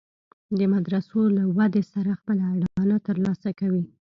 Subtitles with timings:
[0.57, 3.83] د مدرسو له ودې سره خپله اډانه تر لاسه کوي.